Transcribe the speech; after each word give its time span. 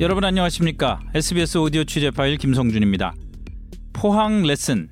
여러분 0.00 0.24
안녕하십니까? 0.24 1.00
SBS 1.14 1.58
오디오 1.58 1.84
취재 1.84 2.10
파일 2.10 2.36
김성준입니다. 2.36 3.14
포항 3.92 4.42
레슨 4.42 4.90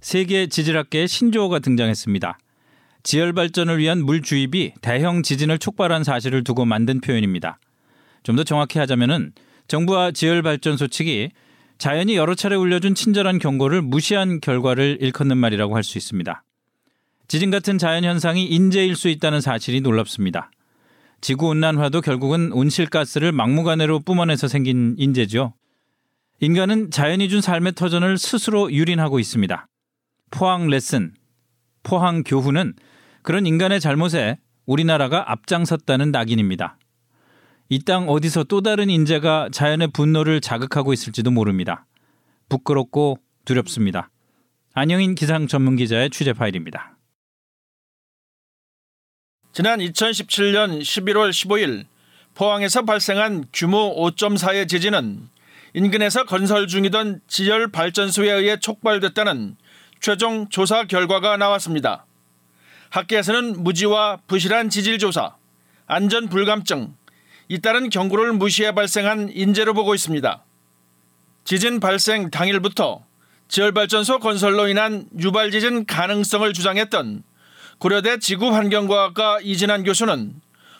세계 0.00 0.46
지질학계의 0.48 1.08
신조어가 1.08 1.60
등장했습니다. 1.60 2.38
지열 3.02 3.32
발전을 3.32 3.78
위한 3.78 4.04
물 4.04 4.20
주입이 4.20 4.74
대형 4.82 5.22
지진을 5.22 5.58
촉발한 5.58 6.04
사실을 6.04 6.44
두고 6.44 6.66
만든 6.66 7.00
표현입니다. 7.00 7.58
좀 8.22 8.36
더 8.36 8.44
정확히 8.44 8.78
하자면은 8.78 9.32
정부와 9.68 10.10
지열 10.12 10.42
발전 10.42 10.76
소 10.76 10.88
측이 10.88 11.30
자연이 11.78 12.16
여러 12.16 12.34
차례 12.34 12.56
울려준 12.56 12.94
친절한 12.94 13.38
경고를 13.38 13.80
무시한 13.80 14.40
결과를 14.40 14.98
일컫는 15.00 15.38
말이라고 15.38 15.74
할 15.74 15.82
수 15.82 15.96
있습니다. 15.96 16.42
지진 17.30 17.52
같은 17.52 17.78
자연 17.78 18.02
현상이 18.02 18.44
인재일 18.44 18.96
수 18.96 19.08
있다는 19.08 19.40
사실이 19.40 19.82
놀랍습니다. 19.82 20.50
지구 21.20 21.46
온난화도 21.46 22.00
결국은 22.00 22.50
온실가스를 22.50 23.30
막무가내로 23.30 24.00
뿜어내서 24.00 24.48
생긴 24.48 24.96
인재죠. 24.98 25.54
인간은 26.40 26.90
자연이 26.90 27.28
준 27.28 27.40
삶의 27.40 27.74
터전을 27.76 28.18
스스로 28.18 28.72
유린하고 28.72 29.20
있습니다. 29.20 29.68
포항 30.32 30.66
레슨, 30.66 31.14
포항 31.84 32.24
교훈은 32.24 32.74
그런 33.22 33.46
인간의 33.46 33.78
잘못에 33.78 34.38
우리나라가 34.66 35.30
앞장섰다는 35.30 36.10
낙인입니다. 36.10 36.78
이 37.68 37.78
땅 37.84 38.08
어디서 38.08 38.42
또 38.42 38.60
다른 38.60 38.90
인재가 38.90 39.50
자연의 39.52 39.92
분노를 39.92 40.40
자극하고 40.40 40.92
있을지도 40.92 41.30
모릅니다. 41.30 41.86
부끄럽고 42.48 43.20
두렵습니다. 43.44 44.10
안영인 44.74 45.14
기상 45.14 45.46
전문 45.46 45.76
기자의 45.76 46.10
취재 46.10 46.32
파일입니다. 46.32 46.96
지난 49.60 49.78
2017년 49.78 50.80
11월 50.80 51.28
15일 51.28 51.84
포항에서 52.34 52.86
발생한 52.86 53.44
규모 53.52 53.94
5.4의 53.94 54.66
지진은 54.66 55.28
인근에서 55.74 56.24
건설 56.24 56.66
중이던 56.66 57.20
지열 57.28 57.70
발전소에 57.70 58.30
의해 58.32 58.58
촉발됐다는 58.58 59.58
최종 60.00 60.48
조사 60.48 60.84
결과가 60.84 61.36
나왔습니다. 61.36 62.06
학계에서는 62.88 63.62
무지와 63.62 64.20
부실한 64.28 64.70
지질 64.70 64.98
조사, 64.98 65.36
안전 65.86 66.30
불감증, 66.30 66.94
잇따른 67.48 67.90
경고를 67.90 68.32
무시해 68.32 68.72
발생한 68.72 69.28
인재로 69.30 69.74
보고 69.74 69.94
있습니다. 69.94 70.42
지진 71.44 71.80
발생 71.80 72.30
당일부터 72.30 73.04
지열발전소 73.48 74.20
건설로 74.20 74.68
인한 74.68 75.04
유발 75.18 75.50
지진 75.50 75.84
가능성을 75.84 76.50
주장했던 76.50 77.24
고려대 77.80 78.18
지구환경과학과 78.18 79.40
이진환 79.42 79.84
교수는 79.84 80.34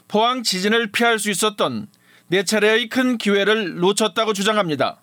포항 0.07 0.43
지진을 0.43 0.93
피할 0.93 1.19
수 1.19 1.31
있었던 1.31 1.87
네 2.29 2.45
차례의 2.45 2.91
큰 2.91 3.17
기회를 3.17 3.77
놓쳤다고 3.77 4.35
주장합니다. 4.35 5.01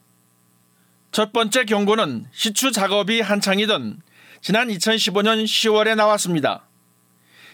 첫 1.12 1.34
번째 1.34 1.66
경고는 1.66 2.28
시추 2.31 2.72
작업이 2.72 3.20
한창이던 3.20 4.00
지난 4.42 4.68
2015년 4.68 5.44
10월에 5.45 5.95
나왔습니다. 5.95 6.68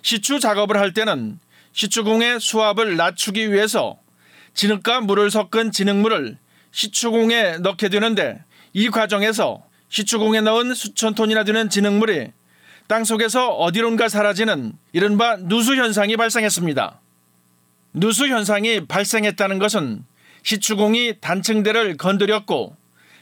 시추 0.02 0.42
작업을 0.42 0.76
할 0.76 0.94
때는 0.94 1.40
시추공의 1.72 2.42
수압을 2.42 2.98
낮추기 2.98 3.50
위해서 3.54 3.98
진흙과 4.56 5.02
물을 5.02 5.32
섞은 5.32 5.72
진흙물을 5.72 6.38
시추공에 6.72 7.60
넣게 7.60 7.88
되는데 7.88 8.44
이 8.74 8.90
과정에서 8.90 9.64
시추공에 9.88 10.42
넣은 10.42 10.74
수천 10.74 11.16
톤이나 11.16 11.46
되는 11.46 11.70
진흙물이 11.70 12.34
땅 12.88 13.04
속에서 13.04 13.50
어디론가 13.50 14.10
사라지는 14.10 14.74
이른바 14.92 15.38
누수 15.38 15.76
현상이 15.76 16.18
발생했습니다. 16.18 17.00
누수 17.94 18.28
현상이 18.28 18.86
발생했다는 18.88 19.60
것은 19.60 20.04
시추공이 20.44 21.16
단층대를 21.22 21.98
건드렸고 21.98 22.76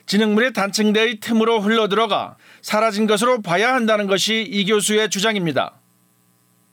진흙물이 0.07 0.53
단층대의 0.53 1.19
틈으로 1.19 1.61
흘러들어가 1.61 2.35
사라진 2.61 3.07
것으로 3.07 3.41
봐야 3.41 3.73
한다는 3.73 4.07
것이 4.07 4.41
이 4.41 4.65
교수의 4.65 5.09
주장입니다. 5.09 5.73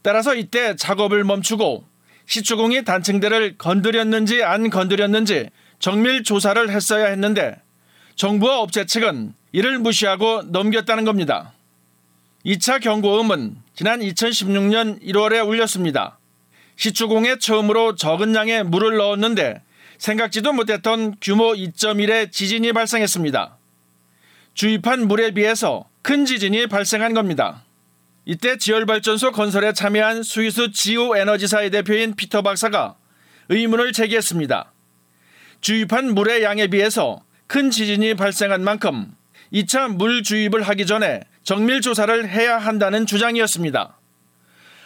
따라서 0.03 0.35
이때 0.35 0.75
작업을 0.75 1.25
멈추고 1.25 1.85
시추공이 2.27 2.85
단층대를 2.85 3.59
건드렸는지 3.59 4.43
안 4.43 4.71
건드렸는지 4.71 5.51
정밀 5.79 6.25
조사를 6.25 6.71
했어야 6.71 7.07
했는데 7.07 7.57
정부와 8.17 8.61
업체 8.61 8.87
측은 8.87 9.35
이를 9.53 9.79
무시하고 9.79 10.43
넘겼다는 10.47 11.05
겁니다. 11.05 11.53
2차 12.47 12.81
경고음은 12.81 13.57
지난 13.75 14.01
2016년 14.01 15.03
1월에 15.03 15.47
울렸습니다. 15.47 16.19
시추공에 16.77 17.39
처음으로 17.39 17.97
적은 17.97 18.35
양의 18.35 18.63
물을 18.65 18.97
넣었는데 18.97 19.61
생각지도 19.99 20.53
못했던 20.53 21.17
규모 21.21 21.53
2.1의 21.53 22.31
지진이 22.31 22.73
발생했습니다. 22.73 23.57
주입한 24.55 25.09
물에 25.09 25.33
비해서 25.33 25.89
큰 26.03 26.25
지진이 26.25 26.69
발생한 26.69 27.13
겁니다. 27.13 27.65
이때 28.25 28.57
지열발전소 28.57 29.33
건설에 29.33 29.73
참여한 29.73 30.23
스위스 30.23 30.71
지오에너지사의 30.71 31.71
대표인 31.71 32.15
피터 32.15 32.43
박사가 32.43 32.95
의문을 33.49 33.93
제기했습니다. 33.93 34.71
주입한 35.61 36.15
물의 36.15 36.45
양에 36.45 36.69
비해서 36.69 37.21
큰 37.49 37.73
지진이 37.73 38.15
발생한 38.15 38.63
만큼 38.63 39.13
2차 39.53 39.97
물 39.97 40.23
주입을 40.23 40.63
하기 40.63 40.87
전에 40.87 41.23
정밀 41.49 41.81
조사를 41.81 42.29
해야 42.29 42.59
한다는 42.59 43.07
주장이었습니다. 43.07 43.97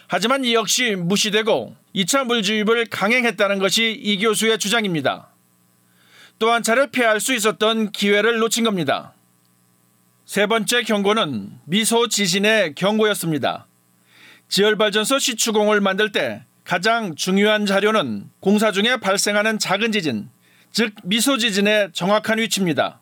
하지만 0.06 0.45
이 0.45 0.55
역시 0.55 0.95
무시되고 0.95 1.75
2차 1.93 2.25
물 2.25 2.45
주입을 2.45 2.87
강행했다는 2.87 3.59
것이 3.59 3.91
이 3.91 4.17
교수의 4.19 4.61
주장입니다. 4.61 5.27
또 6.39 6.53
한 6.53 6.62
차례 6.62 6.87
피할 6.87 7.19
수 7.19 7.34
있었던 7.34 7.91
기회를 7.91 8.39
놓친 8.39 8.62
겁니다. 8.62 9.12
세 10.25 10.47
번째 10.47 10.84
경고는 10.84 11.50
미소 11.65 12.06
지진의 12.06 12.77
경고였습니다. 12.77 13.67
지열발전소 14.49 15.19
시추공을 15.19 15.81
만들 15.81 16.12
때 16.12 16.44
가장 16.62 17.17
중요한 17.17 17.67
자료는 17.67 18.31
공사 18.39 18.71
중에 18.71 18.99
발생하는 18.99 19.59
작은 19.59 19.91
지진, 19.91 20.31
즉 20.71 20.94
미소 21.03 21.39
지진의 21.39 21.91
정확한 21.93 22.39
위치입니다. 22.39 23.00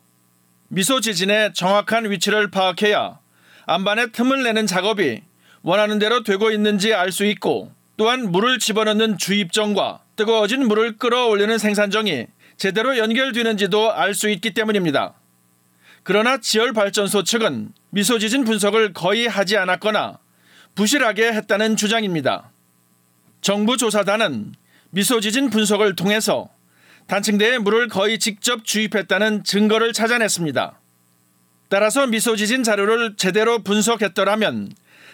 미소 0.69 0.99
지진의 0.99 1.53
정확한 1.53 2.09
위치를 2.09 2.49
파악해야 2.49 3.20
안반에 3.65 4.07
틈을 4.11 4.43
내는 4.43 4.67
작업이 4.67 5.21
원하는 5.61 5.99
대로 5.99 6.23
되고 6.23 6.51
있는지 6.51 6.93
알 6.93 7.11
수 7.11 7.25
있고 7.25 7.71
또한 7.97 8.31
물을 8.31 8.57
집어넣는 8.57 9.17
주입정과 9.17 9.99
뜨거워진 10.15 10.67
물을 10.67 10.97
끌어올리는 10.97 11.55
생산정이 11.57 12.25
제대로 12.57 12.97
연결되는지도 12.97 13.91
알 13.93 14.13
수 14.13 14.29
있기 14.29 14.53
때문입니다. 14.53 15.13
그러나 16.03 16.39
지열발전소 16.39 17.23
측은 17.23 17.73
미소지진 17.91 18.43
분석을 18.43 18.93
거의 18.93 19.27
하지 19.27 19.57
않았거나 19.57 20.17
부실하게 20.73 21.33
했다는 21.33 21.75
주장입니다. 21.75 22.49
정부 23.41 23.77
조사단은 23.77 24.53
미소지진 24.91 25.49
분석을 25.49 25.95
통해서 25.95 26.49
단층대에 27.07 27.57
물을 27.59 27.87
거의 27.87 28.19
직접 28.19 28.63
주입했다는 28.65 29.43
증거를 29.43 29.93
찾아냈습니다. 29.93 30.80
따라서 31.71 32.05
미소지진 32.05 32.63
자료를 32.63 33.15
제대로 33.15 33.59
분석했더라면 33.59 34.73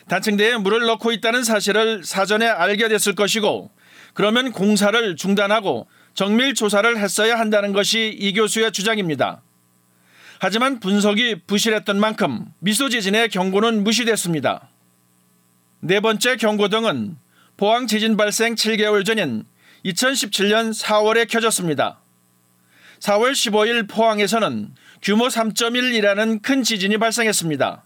단층대에 0.09 0.57
물을 0.57 0.87
넣고 0.87 1.11
있다는 1.11 1.43
사실을 1.43 2.03
사전에 2.03 2.47
알게 2.47 2.89
됐을 2.89 3.13
것이고 3.13 3.69
그러면 4.15 4.51
공사를 4.51 5.15
중단하고 5.15 5.87
정밀 6.15 6.55
조사를 6.55 6.97
했어야 6.97 7.37
한다는 7.37 7.73
것이 7.73 8.09
이 8.09 8.33
교수의 8.33 8.71
주장입니다. 8.71 9.43
하지만 10.39 10.79
분석이 10.79 11.41
부실했던 11.45 11.99
만큼 11.99 12.45
미소지진의 12.57 13.29
경고는 13.29 13.83
무시됐습니다. 13.83 14.67
네 15.81 15.99
번째 15.99 16.37
경고등은 16.37 17.17
포항 17.57 17.85
지진 17.85 18.17
발생 18.17 18.55
7개월 18.55 19.05
전인 19.05 19.43
2017년 19.85 20.75
4월에 20.75 21.29
켜졌습니다. 21.29 21.99
4월 22.99 23.33
15일 23.33 23.87
포항에서는 23.87 24.73
규모 25.01 25.27
3.1이라는 25.27 26.41
큰 26.41 26.63
지진이 26.63 26.97
발생했습니다. 26.97 27.83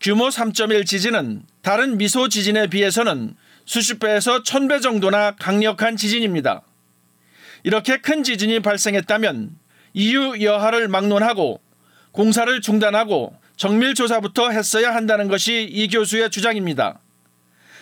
규모 0.00 0.28
3.1 0.28 0.86
지진은 0.86 1.42
다른 1.62 1.96
미소 1.96 2.28
지진에 2.28 2.66
비해서는 2.68 3.34
수십 3.64 3.98
배에서 4.00 4.42
천 4.42 4.68
배 4.68 4.80
정도나 4.80 5.32
강력한 5.36 5.96
지진입니다. 5.96 6.62
이렇게 7.62 7.98
큰 7.98 8.24
지진이 8.24 8.60
발생했다면 8.60 9.50
이유 9.94 10.42
여하를 10.42 10.88
막론하고 10.88 11.60
공사를 12.10 12.60
중단하고 12.60 13.36
정밀 13.56 13.94
조사부터 13.94 14.50
했어야 14.50 14.94
한다는 14.94 15.28
것이 15.28 15.62
이 15.62 15.86
교수의 15.88 16.30
주장입니다. 16.30 16.98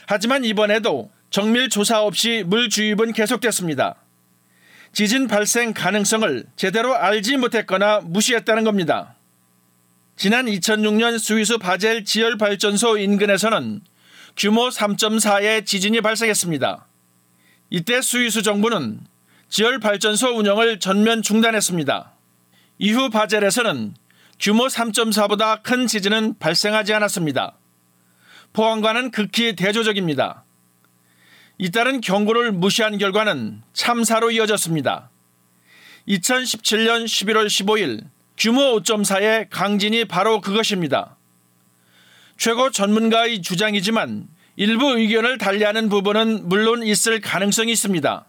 하지만 0.06 0.44
이번에도 0.44 1.10
정밀 1.30 1.68
조사 1.70 2.02
없이 2.02 2.42
물 2.46 2.68
주입은 2.68 3.12
계속됐습니다. 3.12 3.96
지진 4.92 5.28
발생 5.28 5.72
가능성을 5.72 6.44
제대로 6.56 6.96
알지 6.96 7.36
못했거나 7.36 8.00
무시했다는 8.00 8.64
겁니다. 8.64 9.14
지난 10.16 10.46
2006년 10.46 11.18
스위스 11.18 11.56
바젤 11.58 12.04
지열 12.04 12.36
발전소 12.36 12.98
인근에서는 12.98 13.80
규모 14.36 14.68
3.4의 14.68 15.64
지진이 15.64 16.00
발생했습니다. 16.00 16.86
이때 17.70 18.02
스위스 18.02 18.42
정부는 18.42 19.00
지열 19.48 19.78
발전소 19.78 20.28
운영을 20.36 20.78
전면 20.80 21.22
중단했습니다. 21.22 22.12
이후 22.78 23.10
바젤에서는 23.10 23.94
규모 24.38 24.66
3.4보다 24.66 25.62
큰 25.62 25.86
지진은 25.86 26.38
발생하지 26.38 26.94
않았습니다. 26.94 27.54
포항과는 28.52 29.10
극히 29.10 29.54
대조적입니다. 29.54 30.44
잇따른 31.62 32.00
경고를 32.00 32.52
무시한 32.52 32.96
결과는 32.96 33.60
참사로 33.74 34.30
이어졌습니다. 34.30 35.10
2017년 36.08 37.04
11월 37.04 37.48
15일 37.48 38.02
규모 38.38 38.80
5.4의 38.80 39.48
강진이 39.50 40.06
바로 40.06 40.40
그것입니다. 40.40 41.16
최고 42.38 42.70
전문가의 42.70 43.42
주장이지만 43.42 44.26
일부 44.56 44.96
의견을 44.96 45.36
달리하는 45.36 45.90
부분은 45.90 46.48
물론 46.48 46.82
있을 46.82 47.20
가능성이 47.20 47.72
있습니다. 47.72 48.24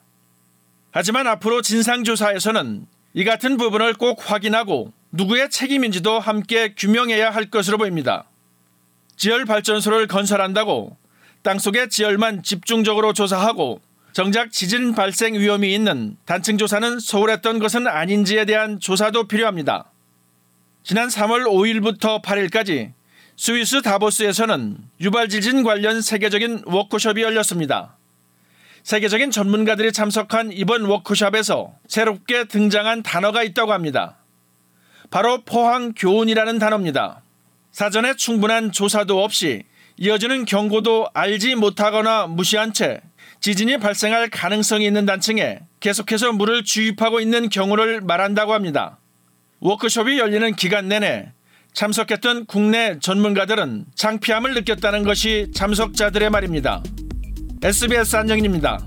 하지만 0.91 1.25
앞으로 1.27 1.61
진상조사에서는 1.61 2.85
이 3.13 3.23
같은 3.23 3.55
부분을 3.55 3.93
꼭 3.93 4.29
확인하고 4.29 4.91
누구의 5.13 5.49
책임인지도 5.49 6.19
함께 6.19 6.73
규명해야 6.75 7.29
할 7.29 7.49
것으로 7.49 7.77
보입니다. 7.77 8.25
지열 9.15 9.45
발전소를 9.45 10.07
건설한다고 10.07 10.97
땅속의 11.43 11.89
지열만 11.89 12.43
집중적으로 12.43 13.13
조사하고 13.13 13.81
정작 14.13 14.51
지진 14.51 14.93
발생 14.93 15.33
위험이 15.33 15.73
있는 15.73 16.17
단층 16.25 16.57
조사는 16.57 16.99
소홀했던 16.99 17.59
것은 17.59 17.87
아닌지에 17.87 18.45
대한 18.45 18.79
조사도 18.79 19.27
필요합니다. 19.27 19.85
지난 20.83 21.07
3월 21.07 21.45
5일부터 21.45 22.21
8일까지 22.21 22.91
스위스 23.37 23.81
다보스에서는 23.81 24.77
유발 24.99 25.29
지진 25.29 25.63
관련 25.63 26.01
세계적인 26.01 26.63
워크숍이 26.65 27.21
열렸습니다. 27.21 27.95
세계적인 28.83 29.31
전문가들이 29.31 29.91
참석한 29.93 30.51
이번 30.51 30.85
워크숍에서 30.85 31.73
새롭게 31.87 32.45
등장한 32.45 33.03
단어가 33.03 33.43
있다고 33.43 33.73
합니다. 33.73 34.17
바로 35.09 35.41
포항 35.43 35.93
교훈이라는 35.95 36.59
단어입니다. 36.59 37.21
사전에 37.71 38.15
충분한 38.15 38.71
조사도 38.71 39.23
없이 39.23 39.63
이어지는 39.97 40.45
경고도 40.45 41.09
알지 41.13 41.55
못하거나 41.55 42.27
무시한 42.27 42.73
채 42.73 43.01
지진이 43.39 43.77
발생할 43.77 44.29
가능성이 44.29 44.85
있는 44.85 45.05
단층에 45.05 45.59
계속해서 45.79 46.31
물을 46.33 46.63
주입하고 46.63 47.19
있는 47.19 47.49
경우를 47.49 48.01
말한다고 48.01 48.53
합니다. 48.53 48.99
워크숍이 49.59 50.19
열리는 50.19 50.55
기간 50.55 50.87
내내 50.87 51.31
참석했던 51.73 52.45
국내 52.45 52.99
전문가들은 52.99 53.85
창피함을 53.95 54.53
느꼈다는 54.55 55.03
것이 55.03 55.47
참석자들의 55.53 56.29
말입니다. 56.29 56.83
SBS 57.63 58.15
안정인입니다. 58.15 58.79